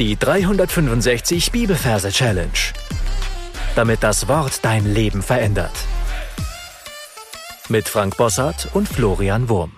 Die 0.00 0.14
365 0.16 1.50
Bibelverse 1.50 2.10
Challenge. 2.10 2.52
Damit 3.74 4.04
das 4.04 4.28
Wort 4.28 4.64
dein 4.64 4.86
Leben 4.86 5.22
verändert. 5.22 5.72
Mit 7.68 7.88
Frank 7.88 8.16
Bossart 8.16 8.68
und 8.74 8.88
Florian 8.88 9.48
Wurm. 9.48 9.72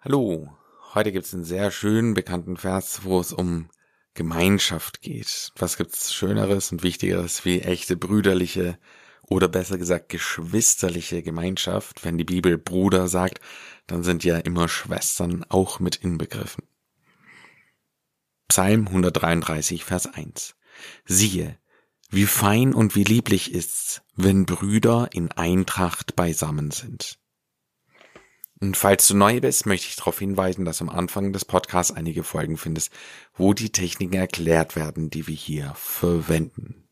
Hallo, 0.00 0.48
heute 0.92 1.12
gibt 1.12 1.26
es 1.26 1.34
einen 1.34 1.44
sehr 1.44 1.70
schönen 1.70 2.14
bekannten 2.14 2.56
Vers, 2.56 3.02
wo 3.04 3.20
es 3.20 3.32
um 3.32 3.70
Gemeinschaft 4.14 5.02
geht. 5.02 5.52
Was 5.56 5.76
gibt's 5.76 6.12
Schöneres 6.12 6.72
und 6.72 6.82
Wichtigeres 6.82 7.44
wie 7.44 7.60
echte 7.60 7.96
brüderliche 7.96 8.76
oder 9.22 9.46
besser 9.46 9.78
gesagt 9.78 10.08
geschwisterliche 10.08 11.22
Gemeinschaft? 11.22 12.04
Wenn 12.04 12.18
die 12.18 12.24
Bibel 12.24 12.58
Bruder 12.58 13.06
sagt, 13.06 13.38
dann 13.86 14.02
sind 14.02 14.24
ja 14.24 14.36
immer 14.38 14.66
Schwestern 14.66 15.44
auch 15.48 15.78
mit 15.78 15.94
inbegriffen. 15.94 16.64
Psalm 18.50 18.88
133, 18.88 19.84
Vers 19.84 20.12
1. 20.12 20.56
Siehe, 21.04 21.56
wie 22.10 22.26
fein 22.26 22.74
und 22.74 22.96
wie 22.96 23.04
lieblich 23.04 23.54
ist's, 23.54 24.02
wenn 24.16 24.44
Brüder 24.44 25.08
in 25.12 25.30
Eintracht 25.30 26.16
beisammen 26.16 26.72
sind. 26.72 27.20
Und 28.58 28.76
falls 28.76 29.06
du 29.06 29.16
neu 29.16 29.40
bist, 29.40 29.66
möchte 29.66 29.86
ich 29.86 29.94
darauf 29.94 30.18
hinweisen, 30.18 30.64
dass 30.64 30.80
am 30.80 30.88
Anfang 30.88 31.32
des 31.32 31.44
Podcasts 31.44 31.92
einige 31.92 32.24
Folgen 32.24 32.56
findest, 32.56 32.92
wo 33.34 33.54
die 33.54 33.70
Techniken 33.70 34.16
erklärt 34.16 34.74
werden, 34.74 35.10
die 35.10 35.28
wir 35.28 35.36
hier 35.36 35.72
verwenden. 35.76 36.88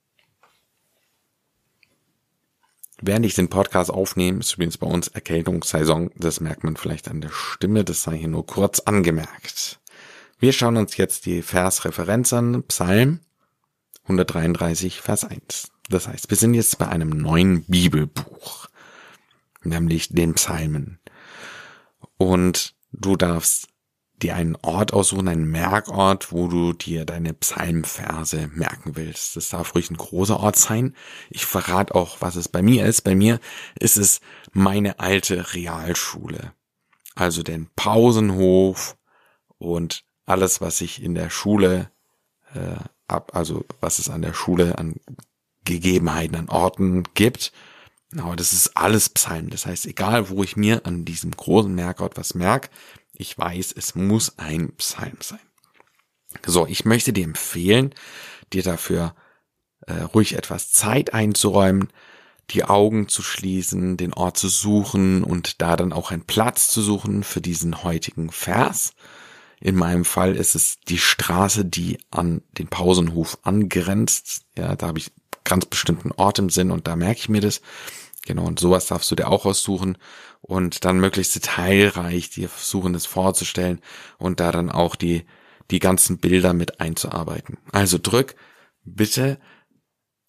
Während 3.00 3.26
ich 3.26 3.34
den 3.34 3.50
Podcast 3.50 3.90
aufnehme, 3.90 4.38
ist 4.38 4.54
übrigens 4.54 4.78
bei 4.78 4.86
uns 4.86 5.08
Erkältungssaison, 5.08 6.12
das 6.14 6.38
merkt 6.38 6.62
man 6.62 6.76
vielleicht 6.76 7.08
an 7.08 7.20
der 7.20 7.32
Stimme, 7.32 7.82
das 7.82 8.04
sei 8.04 8.16
hier 8.16 8.28
nur 8.28 8.46
kurz 8.46 8.78
angemerkt. 8.78 9.80
Wir 10.40 10.52
schauen 10.52 10.76
uns 10.76 10.96
jetzt 10.96 11.26
die 11.26 11.42
Versreferenz 11.42 12.32
an, 12.32 12.62
Psalm 12.68 13.18
133, 14.04 15.00
Vers 15.00 15.24
1. 15.24 15.72
Das 15.88 16.06
heißt, 16.06 16.30
wir 16.30 16.36
sind 16.36 16.54
jetzt 16.54 16.78
bei 16.78 16.86
einem 16.86 17.08
neuen 17.08 17.64
Bibelbuch, 17.64 18.68
nämlich 19.64 20.10
den 20.10 20.34
Psalmen. 20.34 21.00
Und 22.18 22.76
du 22.92 23.16
darfst 23.16 23.66
dir 24.22 24.36
einen 24.36 24.54
Ort 24.62 24.92
aussuchen, 24.92 25.26
einen 25.26 25.50
Merkort, 25.50 26.30
wo 26.30 26.46
du 26.46 26.72
dir 26.72 27.04
deine 27.04 27.34
Psalmverse 27.34 28.48
merken 28.54 28.94
willst. 28.94 29.34
Das 29.34 29.48
darf 29.48 29.74
ruhig 29.74 29.90
ein 29.90 29.96
großer 29.96 30.38
Ort 30.38 30.56
sein. 30.56 30.94
Ich 31.30 31.46
verrate 31.46 31.96
auch, 31.96 32.20
was 32.20 32.36
es 32.36 32.48
bei 32.48 32.62
mir 32.62 32.86
ist. 32.86 33.02
Bei 33.02 33.16
mir 33.16 33.40
ist 33.80 33.96
es 33.96 34.20
meine 34.52 35.00
alte 35.00 35.54
Realschule. 35.54 36.52
Also 37.16 37.42
den 37.42 37.68
Pausenhof 37.74 38.96
und 39.58 40.04
alles, 40.28 40.60
was 40.60 40.80
ich 40.80 41.02
in 41.02 41.14
der 41.14 41.30
Schule 41.30 41.90
äh, 42.54 42.76
ab, 43.06 43.32
also 43.34 43.64
was 43.80 43.98
es 43.98 44.08
an 44.08 44.22
der 44.22 44.34
Schule 44.34 44.78
an 44.78 44.96
Gegebenheiten, 45.64 46.36
an 46.36 46.48
Orten 46.48 47.04
gibt. 47.14 47.52
Aber 48.16 48.36
das 48.36 48.52
ist 48.52 48.76
alles 48.76 49.10
Psalm. 49.10 49.50
Das 49.50 49.66
heißt, 49.66 49.86
egal 49.86 50.30
wo 50.30 50.42
ich 50.42 50.56
mir 50.56 50.86
an 50.86 51.04
diesem 51.04 51.30
großen 51.30 51.74
Merkort 51.74 52.16
was 52.16 52.34
merk, 52.34 52.70
ich 53.12 53.36
weiß, 53.36 53.72
es 53.76 53.94
muss 53.94 54.38
ein 54.38 54.72
Psalm 54.76 55.18
sein. 55.20 55.40
So, 56.46 56.66
ich 56.66 56.84
möchte 56.84 57.12
dir 57.12 57.24
empfehlen, 57.24 57.94
dir 58.52 58.62
dafür 58.62 59.14
äh, 59.86 59.94
ruhig 59.94 60.34
etwas 60.34 60.70
Zeit 60.70 61.14
einzuräumen, 61.14 61.88
die 62.50 62.64
Augen 62.64 63.08
zu 63.08 63.22
schließen, 63.22 63.96
den 63.96 64.14
Ort 64.14 64.38
zu 64.38 64.48
suchen 64.48 65.22
und 65.22 65.60
da 65.60 65.76
dann 65.76 65.92
auch 65.92 66.10
einen 66.10 66.24
Platz 66.24 66.68
zu 66.68 66.80
suchen 66.80 67.24
für 67.24 67.40
diesen 67.40 67.82
heutigen 67.82 68.30
Vers. 68.30 68.94
In 69.60 69.76
meinem 69.76 70.04
Fall 70.04 70.36
ist 70.36 70.54
es 70.54 70.78
die 70.88 70.98
Straße, 70.98 71.64
die 71.64 71.98
an 72.10 72.42
den 72.52 72.68
Pausenhof 72.68 73.38
angrenzt. 73.42 74.42
Ja, 74.56 74.76
da 74.76 74.88
habe 74.88 74.98
ich 74.98 75.10
ganz 75.44 75.66
bestimmten 75.66 76.12
Ort 76.12 76.38
im 76.38 76.50
Sinn 76.50 76.70
und 76.70 76.86
da 76.86 76.96
merke 76.96 77.20
ich 77.20 77.28
mir 77.28 77.40
das. 77.40 77.60
Genau, 78.26 78.44
und 78.44 78.60
sowas 78.60 78.86
darfst 78.86 79.10
du 79.10 79.14
dir 79.14 79.28
auch 79.28 79.46
aussuchen 79.46 79.96
und 80.42 80.84
dann 80.84 81.00
möglichst 81.00 81.34
detailreich 81.34 82.30
dir 82.30 82.48
versuchen, 82.48 82.92
das 82.92 83.06
vorzustellen 83.06 83.80
und 84.18 84.40
da 84.40 84.52
dann 84.52 84.70
auch 84.70 84.96
die, 84.96 85.24
die 85.70 85.78
ganzen 85.78 86.18
Bilder 86.18 86.52
mit 86.52 86.80
einzuarbeiten. 86.80 87.58
Also 87.72 87.98
drück 87.98 88.36
bitte 88.84 89.38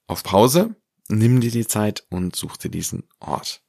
auf 0.08 0.24
Pause, 0.24 0.76
nimm 1.10 1.42
dir 1.42 1.52
die 1.52 1.68
Zeit 1.68 2.06
und 2.10 2.36
such 2.36 2.58
dir 2.58 2.70
diesen 2.70 3.04
Ort. 3.20 3.62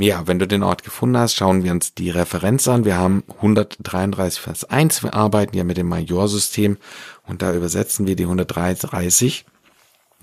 Ja, 0.00 0.26
wenn 0.26 0.38
du 0.38 0.48
den 0.48 0.62
Ort 0.62 0.82
gefunden 0.82 1.18
hast, 1.18 1.34
schauen 1.34 1.62
wir 1.62 1.72
uns 1.72 1.92
die 1.92 2.08
Referenz 2.08 2.66
an. 2.68 2.86
Wir 2.86 2.96
haben 2.96 3.22
133 3.36 4.40
Vers 4.40 4.64
1. 4.64 5.02
Wir 5.02 5.12
arbeiten 5.12 5.54
ja 5.54 5.62
mit 5.62 5.76
dem 5.76 5.88
Majorsystem 5.88 6.78
und 7.26 7.42
da 7.42 7.52
übersetzen 7.52 8.06
wir 8.06 8.16
die 8.16 8.22
133 8.22 9.44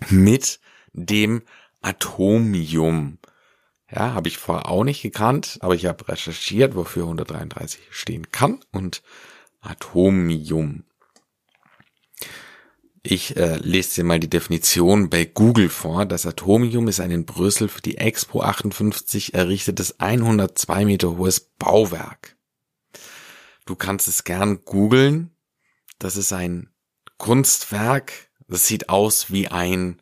mit 0.09 0.59
dem 0.93 1.43
Atomium. 1.83 3.19
Ja, 3.91 4.15
habe 4.15 4.29
ich 4.29 4.39
vorher 4.39 4.67
auch 4.67 4.83
nicht 4.83 5.03
gekannt, 5.03 5.59
aber 5.61 5.75
ich 5.75 5.85
habe 5.85 6.07
recherchiert, 6.07 6.75
wofür 6.75 7.03
133 7.03 7.79
stehen 7.91 8.31
kann 8.31 8.59
und 8.71 9.03
Atomium. 9.61 10.85
Ich 13.09 13.37
äh, 13.37 13.55
lese 13.55 13.95
dir 13.95 14.03
mal 14.03 14.19
die 14.19 14.29
Definition 14.29 15.09
bei 15.09 15.23
Google 15.23 15.69
vor. 15.69 16.05
Das 16.05 16.25
Atomium 16.25 16.89
ist 16.89 16.99
ein 16.99 17.09
in 17.09 17.25
Brüssel 17.25 17.69
für 17.69 17.79
die 17.79 17.97
Expo 17.97 18.41
58 18.41 19.33
errichtetes 19.33 20.01
102 20.01 20.83
Meter 20.83 21.15
hohes 21.15 21.39
Bauwerk. 21.39 22.35
Du 23.65 23.77
kannst 23.77 24.09
es 24.09 24.25
gern 24.25 24.65
googeln. 24.65 25.31
Das 25.99 26.17
ist 26.17 26.33
ein 26.33 26.69
Kunstwerk. 27.17 28.11
Das 28.49 28.67
sieht 28.67 28.89
aus 28.89 29.31
wie 29.31 29.47
ein 29.47 30.01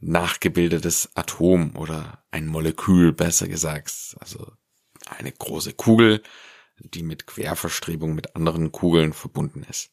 nachgebildetes 0.00 1.10
Atom 1.14 1.76
oder 1.76 2.24
ein 2.30 2.46
Molekül, 2.46 3.12
besser 3.12 3.46
gesagt. 3.46 4.16
Also 4.20 4.50
eine 5.04 5.32
große 5.32 5.74
Kugel, 5.74 6.22
die 6.78 7.02
mit 7.02 7.26
Querverstrebung 7.26 8.14
mit 8.14 8.36
anderen 8.36 8.72
Kugeln 8.72 9.12
verbunden 9.12 9.66
ist. 9.68 9.90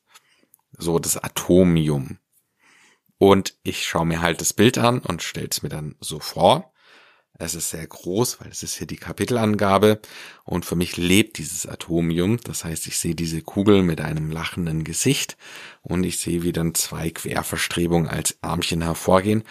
So 0.78 1.00
das 1.00 1.18
Atomium. 1.18 2.18
Und 3.20 3.56
ich 3.64 3.86
schaue 3.86 4.06
mir 4.06 4.22
halt 4.22 4.42
das 4.42 4.54
Bild 4.54 4.78
an 4.80 5.00
und 5.00 5.22
stelle 5.22 5.50
es 5.52 5.62
mir 5.62 5.70
dann 5.70 5.96
so 6.00 6.20
vor. 6.20 6.74
Es 7.42 7.56
ist 7.56 7.70
sehr 7.70 7.86
groß, 7.86 8.42
weil 8.42 8.50
es 8.50 8.64
ist 8.64 8.76
hier 8.76 8.88
die 8.88 8.98
Kapitelangabe. 8.98 10.02
Und 10.44 10.66
für 10.66 10.76
mich 10.76 10.98
lebt 10.98 11.38
dieses 11.38 11.66
Atomium. 11.66 12.38
Das 12.44 12.66
heißt, 12.66 12.88
ich 12.88 12.98
sehe 12.98 13.16
diese 13.16 13.42
Kugel 13.42 13.84
mit 13.84 14.02
einem 14.02 14.32
lachenden 14.32 14.84
Gesicht 14.84 15.38
und 15.82 16.04
ich 16.04 16.18
sehe, 16.18 16.44
wie 16.44 16.52
dann 16.52 16.76
zwei 16.76 17.12
Querverstrebungen 17.12 18.10
als 18.10 18.38
Armchen 18.42 18.82
hervorgehen 18.82 19.44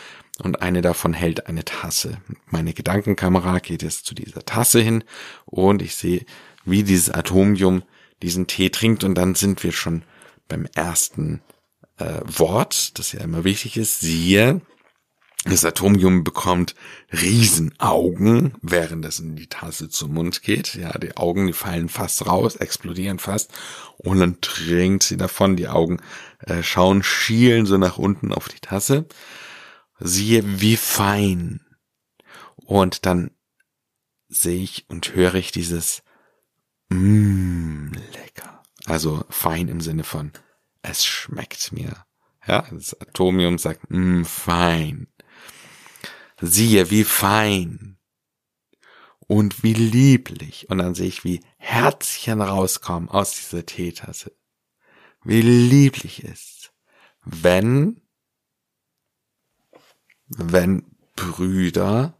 und 0.43 0.63
eine 0.63 0.83
davon 0.83 1.13
hält 1.15 1.47
eine 1.47 1.65
Tasse. 1.65 2.21
Meine 2.47 2.75
Gedankenkamera 2.75 3.59
geht 3.59 3.83
jetzt 3.83 4.07
zu 4.07 4.15
dieser 4.15 4.45
Tasse 4.45 4.81
hin 4.81 5.05
und 5.47 5.83
ich 5.83 5.95
sehe, 5.95 6.25
wie 6.65 6.83
dieses 6.85 7.11
Atomium 7.11 7.83
diesen 8.23 8.47
Tee 8.47 8.71
trinkt 8.71 9.05
und 9.05 9.15
dann 9.15 9.35
sind 9.35 9.63
wir 9.65 9.73
schon 9.73 10.05
beim 10.49 10.67
ersten 10.75 11.43
äh, 11.99 12.21
Wort, 12.25 12.99
das 12.99 13.13
ja 13.13 13.21
immer 13.21 13.45
wichtig 13.45 13.77
ist, 13.77 14.01
siehe, 14.01 14.61
das 15.45 15.65
Atomium 15.65 16.25
bekommt 16.25 16.75
Riesenaugen, 17.13 18.55
während 18.61 19.05
es 19.05 19.21
in 19.21 19.37
die 19.37 19.47
Tasse 19.47 19.89
zum 19.89 20.15
Mund 20.15 20.43
geht. 20.43 20.75
Ja, 20.75 20.99
die 20.99 21.17
Augen, 21.17 21.47
die 21.47 21.53
fallen 21.53 21.89
fast 21.89 22.27
raus, 22.27 22.57
explodieren 22.57 23.19
fast. 23.19 23.53
Und 23.99 24.19
dann 24.19 24.41
trinkt 24.41 25.05
sie 25.05 25.17
davon. 25.17 25.57
Die 25.57 25.69
Augen 25.69 26.03
äh, 26.41 26.63
schauen, 26.63 27.03
schielen 27.03 27.67
so 27.67 27.79
nach 27.79 27.99
unten 27.99 28.33
auf 28.33 28.49
die 28.49 28.61
Tasse. 28.61 29.07
Siehe, 30.01 30.43
wie 30.61 30.77
fein. 30.77 31.61
Und 32.57 33.07
dann 33.07 33.31
sehe 34.29 34.63
ich 34.63 34.87
und 34.89 35.15
höre 35.15 35.37
ich 35.37 35.53
dieses 35.53 36.03
Mmm, 36.91 37.93
lecker. 38.13 38.63
Also 38.87 39.25
fein 39.31 39.69
im 39.69 39.81
Sinne 39.81 40.05
von 40.05 40.33
es 40.83 41.05
schmeckt 41.05 41.73
mir. 41.73 42.05
Ja, 42.47 42.67
das 42.71 42.99
Atomium 43.01 43.59
sagt, 43.59 43.91
mm, 43.91 44.25
fein. 44.25 45.09
Siehe, 46.41 46.91
wie 46.91 47.05
fein. 47.05 47.99
Und 49.19 49.63
wie 49.63 49.75
lieblich. 49.75 50.71
Und 50.71 50.79
dann 50.79 50.95
sehe 50.95 51.09
ich, 51.09 51.25
wie 51.25 51.41
Herzchen 51.59 52.41
rauskommen 52.41 53.09
aus 53.11 53.35
dieser 53.35 53.67
Teetasse. 53.67 54.33
Wie 55.25 55.43
lieblich 55.43 56.25
ist, 56.25 56.73
wenn, 57.25 58.01
wenn 60.29 60.97
Brüder 61.17 62.19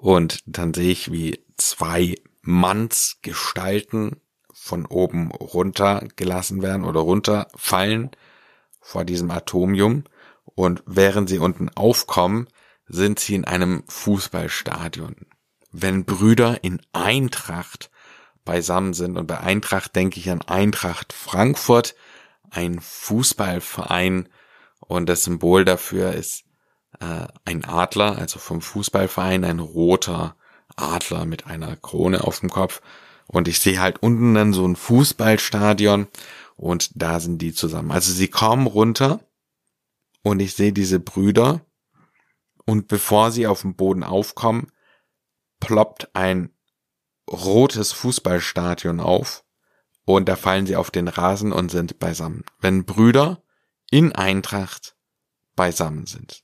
und 0.00 0.42
dann 0.46 0.72
sehe 0.72 0.92
ich, 0.92 1.12
wie 1.12 1.44
zwei 1.56 2.14
Mannsgestalten 2.40 4.20
von 4.62 4.84
oben 4.84 5.30
runter 5.32 6.06
gelassen 6.16 6.60
werden 6.60 6.84
oder 6.84 7.00
runterfallen 7.00 8.10
vor 8.80 9.04
diesem 9.04 9.30
Atomium. 9.30 10.04
Und 10.44 10.82
während 10.84 11.30
sie 11.30 11.38
unten 11.38 11.70
aufkommen, 11.70 12.46
sind 12.86 13.18
sie 13.18 13.34
in 13.36 13.46
einem 13.46 13.84
Fußballstadion. 13.88 15.26
Wenn 15.72 16.04
Brüder 16.04 16.62
in 16.62 16.82
Eintracht 16.92 17.90
beisammen 18.44 18.94
sind. 18.94 19.16
Und 19.16 19.26
bei 19.26 19.40
Eintracht 19.40 19.96
denke 19.96 20.18
ich 20.18 20.30
an 20.30 20.42
Eintracht 20.42 21.12
Frankfurt, 21.12 21.94
ein 22.50 22.80
Fußballverein. 22.80 24.28
Und 24.80 25.08
das 25.08 25.24
Symbol 25.24 25.64
dafür 25.64 26.12
ist 26.12 26.44
äh, 27.00 27.26
ein 27.44 27.64
Adler, 27.64 28.18
also 28.18 28.38
vom 28.38 28.60
Fußballverein, 28.60 29.44
ein 29.44 29.60
roter 29.60 30.36
Adler 30.76 31.24
mit 31.24 31.46
einer 31.46 31.76
Krone 31.76 32.24
auf 32.24 32.40
dem 32.40 32.50
Kopf. 32.50 32.82
Und 33.30 33.46
ich 33.46 33.60
sehe 33.60 33.80
halt 33.80 34.02
unten 34.02 34.34
dann 34.34 34.52
so 34.52 34.66
ein 34.66 34.74
Fußballstadion 34.74 36.08
und 36.56 36.90
da 37.00 37.20
sind 37.20 37.38
die 37.38 37.54
zusammen. 37.54 37.92
Also 37.92 38.12
sie 38.12 38.26
kommen 38.26 38.66
runter 38.66 39.20
und 40.22 40.40
ich 40.40 40.54
sehe 40.54 40.72
diese 40.72 40.98
Brüder 40.98 41.64
und 42.64 42.88
bevor 42.88 43.30
sie 43.30 43.46
auf 43.46 43.60
dem 43.60 43.76
Boden 43.76 44.02
aufkommen, 44.02 44.72
ploppt 45.60 46.14
ein 46.14 46.50
rotes 47.30 47.92
Fußballstadion 47.92 48.98
auf 48.98 49.44
und 50.04 50.28
da 50.28 50.34
fallen 50.34 50.66
sie 50.66 50.74
auf 50.74 50.90
den 50.90 51.06
Rasen 51.06 51.52
und 51.52 51.70
sind 51.70 52.00
beisammen. 52.00 52.44
Wenn 52.58 52.84
Brüder 52.84 53.44
in 53.92 54.12
Eintracht 54.12 54.96
beisammen 55.54 56.06
sind. 56.06 56.42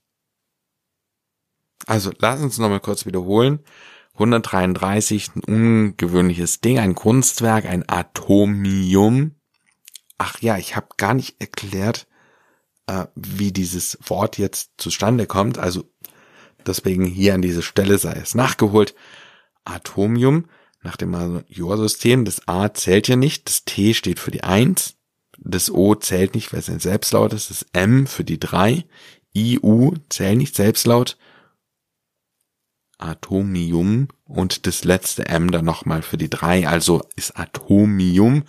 Also 1.87 2.13
lass 2.19 2.41
uns 2.41 2.59
nochmal 2.59 2.81
kurz 2.81 3.07
wiederholen. 3.07 3.65
133, 4.19 5.31
ein 5.37 5.45
ungewöhnliches 5.45 6.61
Ding, 6.61 6.79
ein 6.79 6.95
Kunstwerk, 6.95 7.67
ein 7.67 7.89
Atomium. 7.89 9.35
Ach 10.19 10.41
ja, 10.41 10.57
ich 10.57 10.77
habe 10.77 10.89
gar 10.97 11.15
nicht 11.15 11.41
erklärt, 11.41 12.07
äh, 12.87 13.07
wie 13.15 13.53
dieses 13.53 13.99
Wort 14.03 14.39
jetzt 14.39 14.73
zustande 14.79 15.27
kommt. 15.27 15.59
Also 15.59 15.85
deswegen 16.67 17.05
hier 17.05 17.35
an 17.35 17.43
dieser 17.43 17.63
Stelle 17.63 17.99
sei 17.99 18.15
es 18.15 18.35
nachgeholt. 18.35 18.95
Atomium 19.65 20.47
nach 20.83 20.97
dem 20.97 21.11
Majorsystem. 21.11 22.25
Das 22.25 22.49
A 22.49 22.73
zählt 22.73 23.09
ja 23.09 23.17
nicht, 23.17 23.49
das 23.49 23.65
T 23.65 23.93
steht 23.93 24.19
für 24.19 24.31
die 24.31 24.45
Eins, 24.45 24.95
das 25.39 25.71
O 25.71 25.95
zählt 25.95 26.35
nicht, 26.35 26.53
weil 26.53 26.61
es 26.61 26.71
ein 26.71 26.81
Selbstlaut 26.81 27.33
ist, 27.35 27.51
das 27.51 27.67
M 27.73 28.07
für 28.07 28.25
die 28.25 28.41
Drei, 28.41 28.87
I, 29.35 29.59
U 29.63 29.95
zählt 30.09 30.39
nicht 30.39 30.57
Selbstlaut, 30.57 31.19
Atomium 32.99 34.09
und 34.25 34.67
das 34.67 34.85
letzte 34.85 35.27
M 35.27 35.51
dann 35.51 35.65
nochmal 35.65 36.03
für 36.03 36.17
die 36.17 36.31
drei, 36.31 36.67
also 36.67 37.03
ist 37.17 37.39
Atomium 37.39 38.45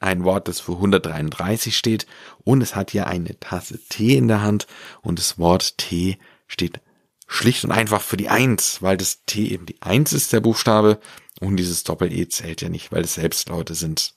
ein 0.00 0.24
Wort, 0.24 0.48
das 0.48 0.60
für 0.60 0.72
133 0.72 1.76
steht 1.76 2.06
und 2.44 2.62
es 2.62 2.76
hat 2.76 2.90
hier 2.90 3.06
eine 3.06 3.38
Tasse 3.40 3.78
Tee 3.88 4.16
in 4.16 4.28
der 4.28 4.42
Hand 4.42 4.66
und 5.02 5.18
das 5.18 5.38
Wort 5.38 5.78
T 5.78 6.18
steht 6.46 6.80
schlicht 7.26 7.64
und 7.64 7.72
einfach 7.72 8.02
für 8.02 8.16
die 8.16 8.28
Eins, 8.28 8.82
weil 8.82 8.96
das 8.96 9.24
T 9.24 9.46
eben 9.48 9.66
die 9.66 9.80
Eins 9.80 10.12
ist, 10.12 10.32
der 10.32 10.40
Buchstabe 10.40 11.00
und 11.40 11.56
dieses 11.56 11.84
Doppel-E 11.84 12.28
zählt 12.28 12.60
ja 12.62 12.68
nicht, 12.68 12.92
weil 12.92 13.02
es 13.02 13.14
Selbstlaute 13.14 13.74
sind. 13.74 14.14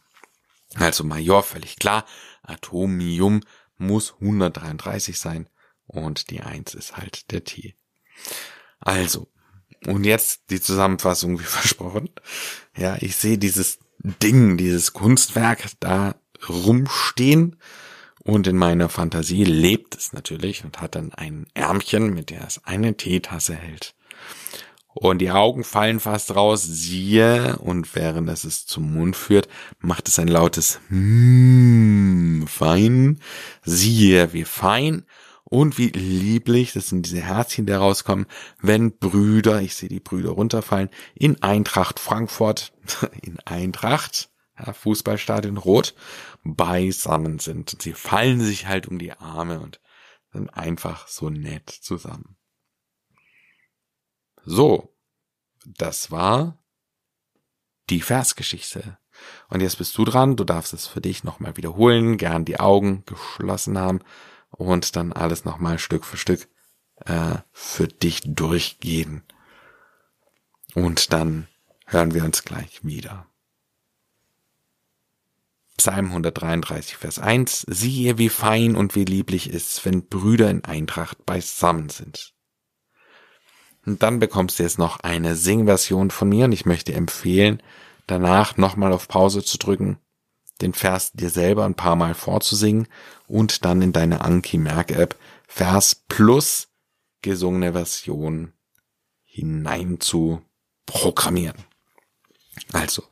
Also 0.75 1.03
Major, 1.03 1.41
völlig 1.43 1.77
klar, 1.77 2.05
Atomium 2.43 3.41
muss 3.77 4.13
133 4.19 5.17
sein 5.17 5.49
und 5.85 6.29
die 6.29 6.41
Eins 6.41 6.73
ist 6.73 6.97
halt 6.97 7.31
der 7.31 7.43
T. 7.43 7.75
Also, 8.79 9.27
und 9.85 10.05
jetzt 10.05 10.41
die 10.49 10.61
Zusammenfassung 10.61 11.39
wie 11.39 11.43
versprochen. 11.45 12.09
Ja, 12.75 12.97
ich 12.99 13.15
sehe 13.15 13.37
dieses 13.37 13.79
Ding, 13.99 14.57
dieses 14.57 14.93
Kunstwerk 14.93 15.65
da 15.79 16.15
rumstehen 16.47 17.57
und 18.23 18.45
in 18.45 18.57
meiner 18.57 18.89
Fantasie 18.89 19.43
lebt 19.43 19.95
es 19.95 20.13
natürlich 20.13 20.63
und 20.63 20.81
hat 20.81 20.95
dann 20.95 21.13
ein 21.13 21.47
Ärmchen, 21.53 22.13
mit 22.13 22.29
der 22.29 22.45
es 22.45 22.63
eine 22.65 22.95
Teetasse 22.95 23.55
hält. 23.55 23.95
Und 24.99 25.19
die 25.19 25.29
Augen 25.29 25.63
fallen 25.63 25.99
fast 25.99 26.35
raus, 26.35 26.63
siehe, 26.63 27.57
und 27.59 27.95
während 27.95 28.27
es 28.29 28.43
es 28.43 28.65
zum 28.65 28.93
Mund 28.95 29.15
führt, 29.15 29.47
macht 29.79 30.07
es 30.07 30.17
ein 30.17 30.27
lautes 30.27 30.79
Hmm, 30.89 32.47
fein, 32.47 33.19
siehe, 33.63 34.33
wie 34.33 34.43
fein, 34.43 35.05
und 35.49 35.77
wie 35.77 35.89
lieblich, 35.89 36.73
das 36.73 36.89
sind 36.89 37.05
diese 37.05 37.21
Herzchen, 37.21 37.65
die 37.65 37.71
rauskommen, 37.71 38.25
wenn 38.59 38.97
Brüder, 38.97 39.61
ich 39.61 39.75
sehe 39.75 39.87
die 39.87 40.01
Brüder 40.01 40.31
runterfallen, 40.31 40.89
in 41.15 41.41
Eintracht 41.41 42.01
Frankfurt, 42.01 42.73
in 43.21 43.39
Eintracht, 43.45 44.29
ja, 44.59 44.73
Fußballstadion 44.73 45.55
Rot, 45.57 45.95
beisammen 46.43 47.39
sind. 47.39 47.73
Und 47.73 47.81
sie 47.81 47.93
fallen 47.93 48.41
sich 48.41 48.67
halt 48.67 48.87
um 48.87 48.99
die 48.99 49.13
Arme 49.13 49.61
und 49.61 49.79
sind 50.33 50.49
einfach 50.49 51.07
so 51.07 51.29
nett 51.29 51.69
zusammen. 51.69 52.35
So, 54.43 54.93
das 55.65 56.11
war 56.11 56.61
die 57.89 58.01
Versgeschichte. 58.01 58.97
Und 59.47 59.61
jetzt 59.61 59.77
bist 59.77 59.97
du 59.97 60.03
dran, 60.03 60.35
du 60.35 60.43
darfst 60.43 60.73
es 60.73 60.87
für 60.87 61.01
dich 61.01 61.23
nochmal 61.23 61.55
wiederholen, 61.55 62.17
gern 62.17 62.43
die 62.43 62.59
Augen 62.59 63.03
geschlossen 63.05 63.77
haben 63.77 64.01
und 64.57 64.95
dann 64.95 65.13
alles 65.13 65.45
nochmal 65.45 65.79
Stück 65.79 66.05
für 66.05 66.17
Stück 66.17 66.47
äh, 67.05 67.35
für 67.51 67.87
dich 67.87 68.21
durchgehen. 68.25 69.23
Und 70.73 71.13
dann 71.13 71.47
hören 71.85 72.13
wir 72.13 72.23
uns 72.23 72.43
gleich 72.43 72.83
wieder. 72.83 73.27
Psalm 75.77 76.07
133, 76.07 76.97
Vers 76.97 77.19
1. 77.19 77.65
Siehe, 77.69 78.17
wie 78.17 78.29
fein 78.29 78.75
und 78.75 78.95
wie 78.95 79.05
lieblich 79.05 79.49
ist, 79.49 79.85
wenn 79.85 80.07
Brüder 80.07 80.49
in 80.49 80.65
Eintracht 80.65 81.23
beisammen 81.25 81.89
sind. 81.89 82.33
Und 83.85 84.01
dann 84.01 84.19
bekommst 84.19 84.59
du 84.59 84.63
jetzt 84.63 84.79
noch 84.79 84.99
eine 84.99 85.35
Singversion 85.35 86.09
von 86.09 86.27
mir 86.27 86.45
und 86.45 86.51
ich 86.51 86.65
möchte 86.65 86.93
empfehlen, 86.93 87.61
danach 88.07 88.57
nochmal 88.57 88.91
auf 88.91 89.07
Pause 89.07 89.43
zu 89.43 89.57
drücken 89.57 89.99
den 90.57 90.73
Vers 90.73 91.11
dir 91.13 91.29
selber 91.29 91.65
ein 91.65 91.75
paar 91.75 91.95
Mal 91.95 92.13
vorzusingen 92.13 92.87
und 93.27 93.65
dann 93.65 93.81
in 93.81 93.93
deine 93.93 94.21
Anki-Merk-App 94.21 95.15
Vers 95.47 95.95
plus 96.07 96.67
gesungene 97.21 97.73
Version 97.73 98.53
hinein 99.23 99.99
zu 99.99 100.41
programmieren. 100.85 101.57
Also. 102.73 103.03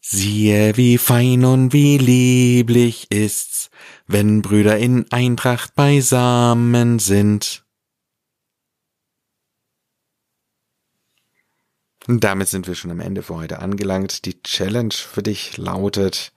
Siehe, 0.00 0.76
wie 0.76 0.98
fein 0.98 1.44
und 1.44 1.72
wie 1.72 1.96
lieblich 1.96 3.10
ist's, 3.10 3.70
wenn 4.06 4.42
Brüder 4.42 4.76
in 4.76 5.10
Eintracht 5.10 5.74
beisammen 5.74 6.98
sind. 6.98 7.64
Und 12.08 12.24
damit 12.24 12.48
sind 12.48 12.66
wir 12.66 12.74
schon 12.74 12.90
am 12.90 13.00
Ende 13.00 13.22
für 13.22 13.36
heute 13.36 13.60
angelangt. 13.60 14.24
Die 14.24 14.42
Challenge 14.42 14.92
für 14.92 15.22
dich 15.22 15.56
lautet, 15.56 16.32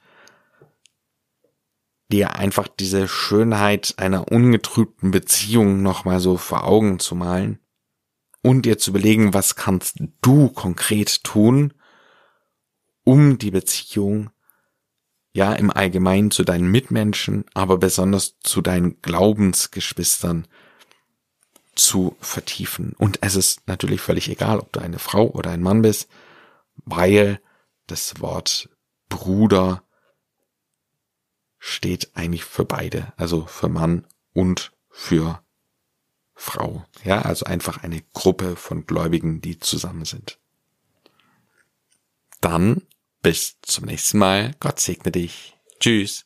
dir 2.11 2.35
einfach 2.35 2.67
diese 2.67 3.07
Schönheit 3.07 3.95
einer 3.97 4.31
ungetrübten 4.31 5.11
Beziehung 5.11 5.81
nochmal 5.81 6.19
so 6.19 6.37
vor 6.37 6.65
Augen 6.65 6.99
zu 6.99 7.15
malen 7.15 7.59
und 8.41 8.65
dir 8.65 8.77
zu 8.77 8.91
überlegen, 8.91 9.33
was 9.33 9.55
kannst 9.55 9.97
du 10.21 10.49
konkret 10.49 11.23
tun, 11.23 11.73
um 13.03 13.39
die 13.39 13.51
Beziehung 13.51 14.29
ja 15.33 15.53
im 15.53 15.71
Allgemeinen 15.71 16.31
zu 16.31 16.43
deinen 16.43 16.69
Mitmenschen, 16.69 17.45
aber 17.53 17.77
besonders 17.77 18.37
zu 18.39 18.61
deinen 18.61 19.01
Glaubensgeschwistern 19.01 20.47
zu 21.75 22.15
vertiefen. 22.19 22.93
Und 22.97 23.19
es 23.21 23.35
ist 23.35 23.67
natürlich 23.67 24.01
völlig 24.01 24.29
egal, 24.29 24.59
ob 24.59 24.71
du 24.71 24.79
eine 24.79 24.99
Frau 24.99 25.27
oder 25.27 25.51
ein 25.51 25.61
Mann 25.61 25.81
bist, 25.81 26.09
weil 26.77 27.39
das 27.87 28.19
Wort 28.19 28.69
Bruder 29.09 29.83
steht 31.59 32.15
eigentlich 32.15 32.45
für 32.45 32.65
beide, 32.65 33.13
also 33.17 33.45
für 33.45 33.69
Mann 33.69 34.05
und 34.33 34.71
für 34.89 35.43
Frau. 36.33 36.85
Ja, 37.03 37.21
also 37.21 37.45
einfach 37.45 37.83
eine 37.83 38.01
Gruppe 38.13 38.55
von 38.55 38.85
Gläubigen, 38.85 39.41
die 39.41 39.59
zusammen 39.59 40.05
sind. 40.05 40.39
Dann 42.41 42.81
bis 43.21 43.57
zum 43.61 43.85
nächsten 43.85 44.19
Mal. 44.19 44.53
Gott 44.59 44.79
segne 44.79 45.11
dich. 45.11 45.57
Tschüss. 45.79 46.25